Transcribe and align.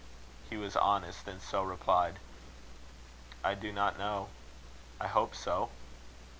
He 0.49 0.57
was 0.57 0.75
honest, 0.75 1.27
and 1.27 1.39
so 1.39 1.61
replied: 1.61 2.17
"I 3.43 3.53
do 3.53 3.71
not 3.71 3.99
know. 3.99 4.29
I 4.99 5.05
hope 5.05 5.35
so." 5.35 5.69